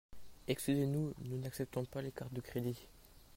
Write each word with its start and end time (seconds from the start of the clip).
Excusez-nous, 0.47 1.13
nous 1.25 1.37
n'acceptons 1.37 1.85
pas 1.85 2.01
les 2.01 2.11
cartes 2.11 2.33
de 2.33 2.41
crédit. 2.41 2.87